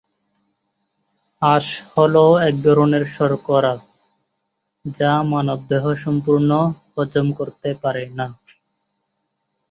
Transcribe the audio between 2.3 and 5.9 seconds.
এক ধরনের শর্করা যা মানব দেহ